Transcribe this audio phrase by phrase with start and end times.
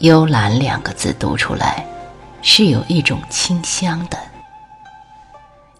[0.00, 1.84] 幽兰两个字读出来，
[2.40, 4.16] 是有一种清香的。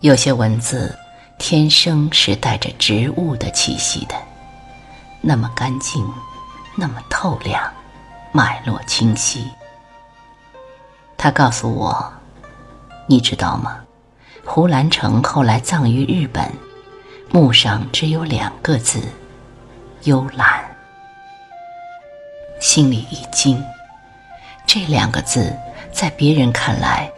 [0.01, 0.95] 有些文字
[1.39, 4.15] 天生是带着植物的气息的，
[5.23, 6.07] 那么干净，
[6.77, 7.63] 那么透亮，
[8.31, 9.51] 脉络清晰。
[11.17, 12.13] 他告诉我，
[13.07, 13.81] 你知道吗？
[14.45, 16.53] 胡兰成后来葬于日本，
[17.31, 19.01] 墓上只有两个字：
[20.03, 20.63] 幽兰。
[22.61, 23.59] 心里一惊。
[24.73, 25.53] 这两个字，
[25.93, 27.11] 在别人看来，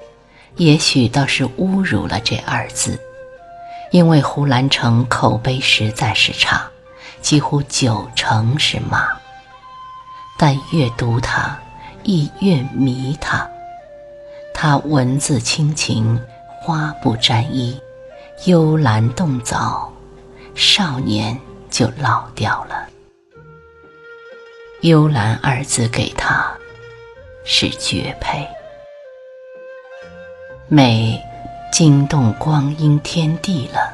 [0.56, 2.98] 也许倒是侮辱了这二字，
[3.90, 6.66] 因为胡兰成口碑实在是差，
[7.20, 9.06] 几乎九成是骂。
[10.38, 11.54] 但越读他，
[12.04, 13.46] 亦越迷他。
[14.54, 16.18] 他文字清情，
[16.62, 17.78] 花不沾衣，
[18.46, 19.92] 幽兰动早，
[20.54, 21.38] 少年
[21.70, 22.88] 就老掉了。
[24.80, 26.50] 幽兰二字给他。
[27.44, 28.46] 是绝配，
[30.68, 31.20] 美
[31.72, 33.92] 惊动光阴天地了。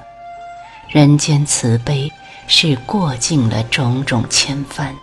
[0.88, 2.10] 人间慈悲
[2.46, 4.94] 是过尽了种种千帆，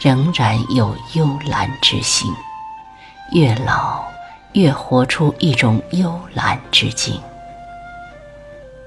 [0.00, 2.32] 仍然有幽兰之心。
[3.32, 4.04] 越老
[4.52, 7.20] 越活出一种幽兰之境。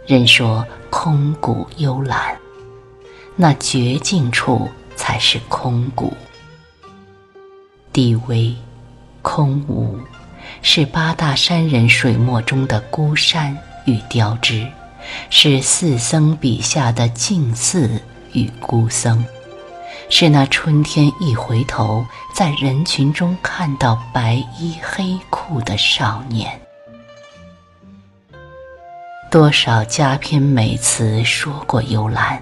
[0.06, 2.38] 人说空谷幽兰，
[3.36, 6.14] 那绝境处才是空谷。
[7.92, 8.56] 地微。
[9.24, 9.98] 空无，
[10.62, 14.68] 是八大山人水墨中的孤山与雕枝，
[15.32, 17.90] 是四僧笔下的静寺
[18.34, 19.26] 与孤僧，
[20.10, 26.60] 是那春天一回头，在人群中看到白衣黑裤的少年。
[29.32, 32.40] 多少佳篇美词说过幽兰，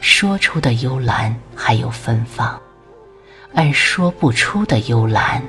[0.00, 2.60] 说出的幽兰还有芬芳，
[3.54, 5.42] 而说不出的幽兰。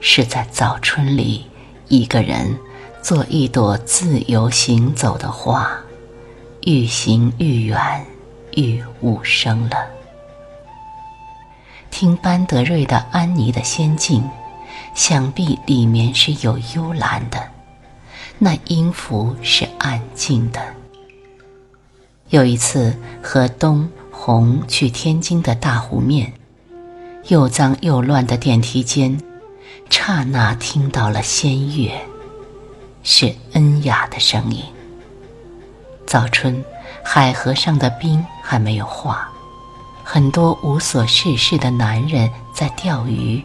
[0.00, 1.44] 是在早春里，
[1.88, 2.58] 一个人
[3.02, 5.70] 做一朵自由行走的花，
[6.62, 8.04] 愈行愈远，
[8.56, 9.76] 愈无声了。
[11.90, 14.22] 听班德瑞的《安妮的仙境》，
[14.94, 17.38] 想必里面是有幽兰的，
[18.38, 20.60] 那音符是安静的。
[22.30, 26.32] 有一次和东红去天津的大湖面，
[27.26, 29.20] 又脏又乱的电梯间。
[29.88, 31.92] 刹那听到了仙乐，
[33.02, 34.64] 是恩雅的声音。
[36.06, 36.64] 早春，
[37.04, 39.28] 海河上的冰还没有化，
[40.02, 43.44] 很多无所事事的男人在钓鱼。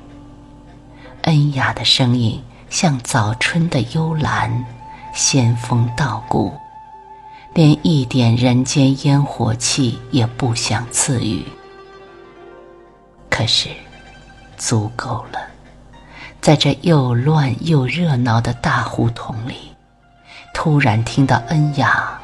[1.23, 4.65] 恩雅的声音像早春的幽兰，
[5.13, 6.53] 仙风道骨，
[7.53, 11.45] 连一点人间烟火气也不想赐予。
[13.29, 13.69] 可是，
[14.57, 15.54] 足够了。
[16.45, 19.75] 在这又乱又热闹的大胡同里，
[20.53, 22.19] 突然听到恩雅，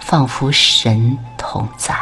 [0.00, 1.94] 仿佛神同在。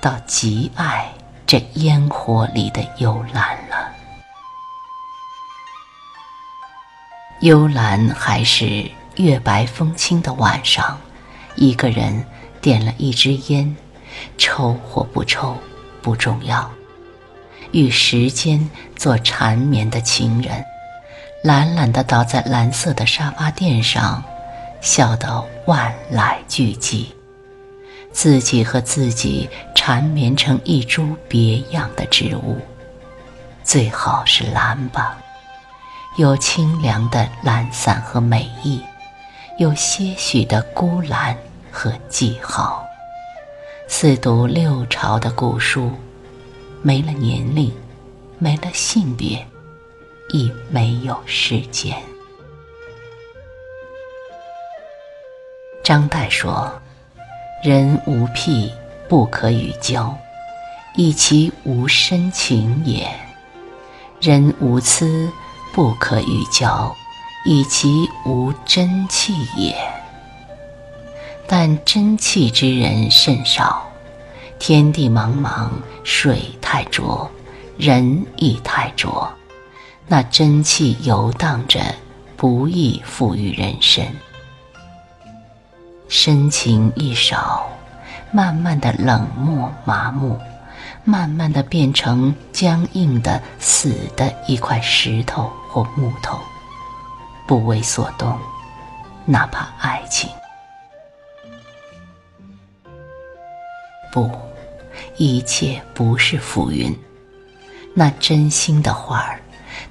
[0.00, 1.06] 到极爱
[1.46, 3.92] 这烟火里的幽兰了。
[7.42, 10.98] 幽兰还是月白风清的晚上，
[11.56, 12.24] 一个人
[12.62, 13.76] 点了一支烟，
[14.38, 15.54] 抽或不抽
[16.00, 16.70] 不重要。
[17.72, 20.64] 与时间做缠绵的情人，
[21.42, 24.22] 懒懒地倒在蓝色的沙发垫上，
[24.80, 27.06] 笑得万籁俱寂。
[28.12, 32.58] 自己和自己缠绵成一株别样的植物，
[33.62, 35.16] 最好是蓝吧，
[36.16, 38.82] 有清凉的懒散和美意，
[39.58, 41.36] 有些许的孤兰
[41.70, 42.84] 和记号，
[43.86, 45.92] 似读六朝的古书。
[46.82, 47.70] 没了年龄，
[48.38, 49.46] 没了性别，
[50.30, 51.94] 亦没有时间。
[55.84, 56.72] 张岱说
[57.62, 58.72] ：“人无癖，
[59.08, 60.16] 不可与交，
[60.94, 63.06] 以其无深情也；
[64.18, 65.30] 人无疵，
[65.74, 66.96] 不可与交，
[67.44, 69.76] 以其无真气也。
[71.46, 73.86] 但真气之人甚少。”
[74.60, 75.70] 天地茫茫，
[76.04, 77.28] 水太浊，
[77.78, 79.26] 人亦太浊，
[80.06, 81.80] 那真气游荡着，
[82.36, 84.06] 不易赋予人身。
[86.08, 87.70] 深情一少，
[88.30, 90.38] 慢慢的冷漠麻木，
[91.04, 96.38] 慢慢的变成僵硬的死的一块石头或木头，
[97.46, 98.38] 不为所动，
[99.24, 100.28] 哪怕爱情，
[104.12, 104.30] 不。
[105.20, 106.98] 一切不是浮云，
[107.92, 109.38] 那真心的花儿，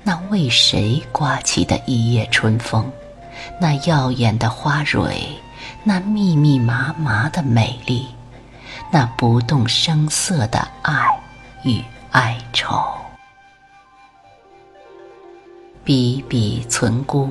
[0.02, 2.92] 那为谁刮起的一夜春风，
[3.62, 5.24] 那耀眼的花蕊，
[5.84, 8.08] 那密密麻麻的美丽，
[8.90, 11.22] 那不动声色的爱
[11.64, 11.80] 与
[12.10, 12.98] 哀愁，
[15.84, 17.30] 比比存孤，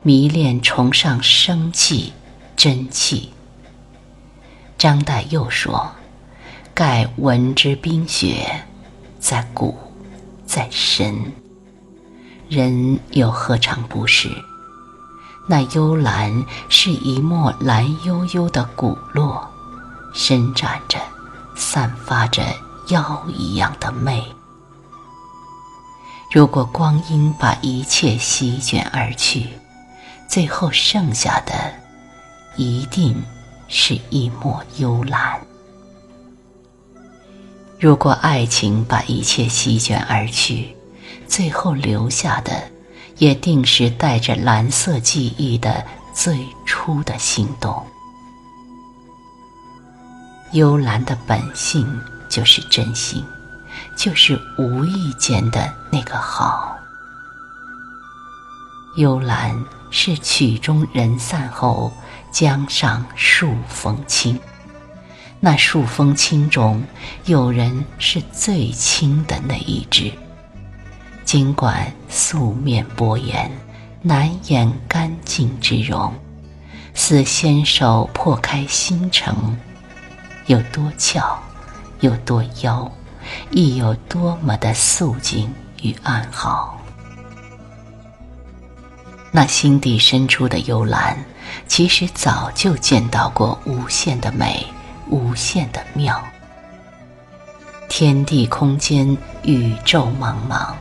[0.00, 2.14] 迷恋崇尚生气、
[2.56, 3.30] 真气。
[4.78, 5.94] 张岱又说。
[6.80, 8.64] 盖闻之冰雪，
[9.18, 9.76] 在骨，
[10.46, 11.14] 在神。
[12.48, 14.30] 人又何尝不是？
[15.46, 19.46] 那幽兰是一抹蓝幽幽的骨落，
[20.14, 20.98] 伸展着，
[21.54, 22.42] 散发着
[22.88, 24.24] 妖一样的媚。
[26.32, 29.46] 如果光阴把一切席卷而去，
[30.26, 31.52] 最后剩下的，
[32.56, 33.22] 一定
[33.68, 35.38] 是一抹幽兰。
[37.80, 40.76] 如果爱情把一切席卷而去，
[41.26, 42.52] 最后留下的，
[43.16, 45.82] 也定是带着蓝色记忆的
[46.12, 47.82] 最初的心动。
[50.52, 51.88] 幽兰的本性
[52.28, 53.24] 就是真心，
[53.96, 56.76] 就是无意间的那个好。
[58.98, 59.58] 幽兰
[59.90, 61.90] 是曲终人散后，
[62.30, 64.38] 江上数风清。
[65.42, 66.82] 那数风清中，
[67.24, 70.12] 有人是最轻的那一只。
[71.24, 73.50] 尽管素面薄颜，
[74.02, 76.12] 难掩干净之容，
[76.92, 79.56] 似纤手破开心城，
[80.44, 81.38] 有多俏，
[82.00, 82.92] 有多妖，
[83.50, 85.50] 亦有多么的素净
[85.80, 86.78] 与安好。
[89.32, 91.16] 那心底深处的幽兰，
[91.66, 94.66] 其实早就见到过无限的美。
[95.10, 96.22] 无限的妙，
[97.88, 100.72] 天地空间，宇宙茫茫，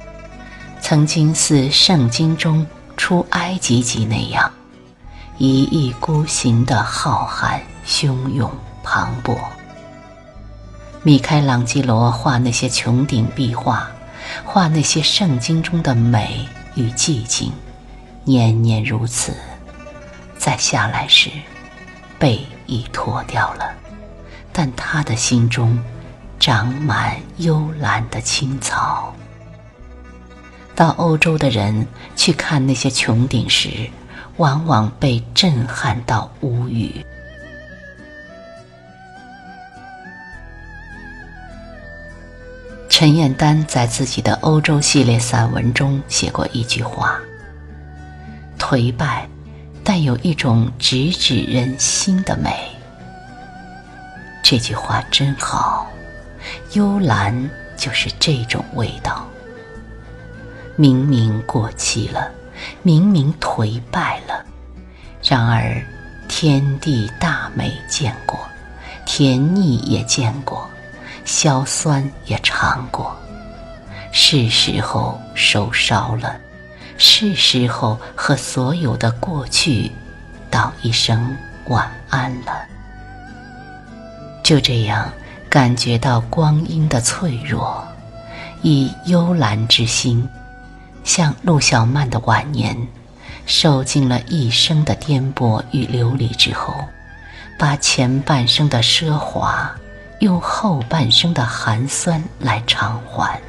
[0.80, 2.66] 曾经似圣经中
[2.96, 4.52] 出埃及记那样，
[5.40, 8.52] 一意孤行的浩瀚、汹涌、
[8.84, 9.36] 磅礴。
[11.02, 13.90] 米开朗基罗画那些穹顶壁画，
[14.46, 17.52] 画那些圣经中的美与寂静，
[18.26, 19.34] 年年如此。
[20.38, 21.32] 再下来时，
[22.20, 23.74] 背已脱掉了。
[24.62, 25.80] 但他的心中
[26.38, 29.16] 长满幽兰的青草。
[30.76, 33.90] 到欧洲的人去看那些穹顶时，
[34.36, 36.94] 往往被震撼到无语。
[42.90, 47.18] 陈燕丹在自己的欧洲系列散文中写过一句话
[48.60, 49.26] ：“颓败，
[49.86, 52.52] 但有一种直指人心的美。”
[54.50, 55.88] 这句话真好，
[56.74, 57.48] 幽兰
[57.78, 59.24] 就是这种味道。
[60.76, 62.32] 明明过期了，
[62.82, 64.44] 明明颓败了，
[65.22, 65.80] 然而
[66.28, 68.40] 天地大美见过，
[69.06, 70.68] 甜腻也见过，
[71.26, 73.16] 硝酸也尝过，
[74.12, 76.36] 是时候收烧了，
[76.98, 79.92] 是时候和所有的过去
[80.50, 81.38] 道一声
[81.68, 82.66] 晚安了。
[84.50, 85.08] 就这样，
[85.48, 87.88] 感觉到光阴的脆弱，
[88.64, 90.28] 以幽兰之心，
[91.04, 92.76] 像陆小曼的晚年，
[93.46, 96.74] 受尽了一生的颠簸与流离之后，
[97.60, 99.72] 把前半生的奢华，
[100.18, 103.40] 用后半生的寒酸来偿还。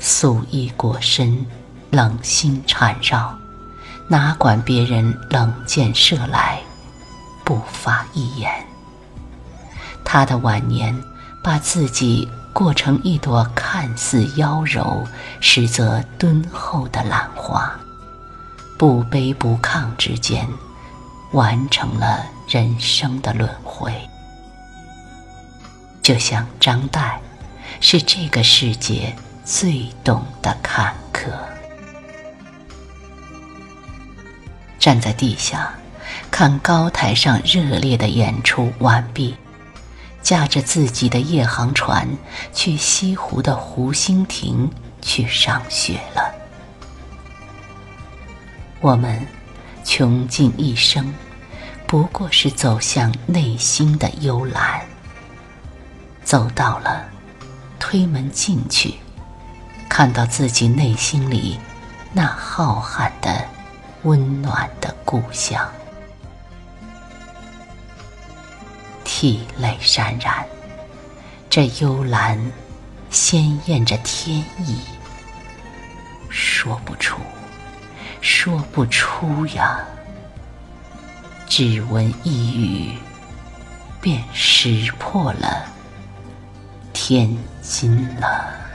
[0.00, 1.46] 素衣裹身，
[1.92, 3.32] 冷心缠绕，
[4.08, 6.58] 哪管别人冷箭射来，
[7.44, 8.67] 不发一言。
[10.10, 10.98] 他的晚年，
[11.42, 15.06] 把自己过成一朵看似妖柔，
[15.38, 17.78] 实则敦厚的兰花，
[18.78, 20.48] 不卑不亢之间，
[21.32, 23.92] 完成了人生的轮回。
[26.02, 27.18] 就像张岱，
[27.78, 31.28] 是这个世界最懂的坎坷。
[34.78, 35.70] 站在地下，
[36.30, 39.36] 看高台上热烈的演出完毕。
[40.22, 42.08] 驾着自己的夜航船，
[42.52, 44.70] 去西湖的湖心亭
[45.00, 46.34] 去赏雪了。
[48.80, 49.26] 我们
[49.84, 51.12] 穷尽一生，
[51.86, 54.82] 不过是走向内心的幽兰。
[56.22, 57.08] 走到了，
[57.78, 58.94] 推门进去，
[59.88, 61.58] 看到自己内心里
[62.12, 63.44] 那浩瀚的、
[64.02, 65.66] 温暖的故乡。
[69.20, 70.46] 涕泪潸然，
[71.50, 72.38] 这幽兰
[73.10, 74.78] 鲜艳着天意，
[76.30, 77.20] 说不出，
[78.20, 79.80] 说不出呀。
[81.48, 82.92] 只闻一语，
[84.00, 85.66] 便识破了
[86.92, 88.67] 天津了。